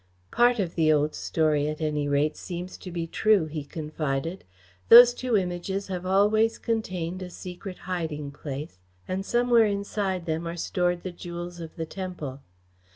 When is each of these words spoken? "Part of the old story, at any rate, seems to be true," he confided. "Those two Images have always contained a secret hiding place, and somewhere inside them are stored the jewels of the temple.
"Part 0.31 0.57
of 0.57 0.73
the 0.73 0.91
old 0.91 1.13
story, 1.13 1.67
at 1.69 1.79
any 1.79 2.07
rate, 2.07 2.35
seems 2.35 2.75
to 2.75 2.89
be 2.89 3.05
true," 3.05 3.45
he 3.45 3.63
confided. 3.63 4.43
"Those 4.89 5.13
two 5.13 5.37
Images 5.37 5.89
have 5.89 6.07
always 6.07 6.57
contained 6.57 7.21
a 7.21 7.29
secret 7.29 7.77
hiding 7.77 8.31
place, 8.31 8.79
and 9.07 9.23
somewhere 9.23 9.67
inside 9.67 10.25
them 10.25 10.47
are 10.47 10.57
stored 10.57 11.03
the 11.03 11.11
jewels 11.11 11.59
of 11.59 11.75
the 11.75 11.85
temple. 11.85 12.41